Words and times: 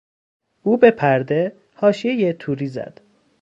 او 0.63 0.77
به 0.77 0.91
پرده، 0.91 1.55
حاشیهی 1.75 2.33
توری 2.33 2.67
زد. 2.67 3.01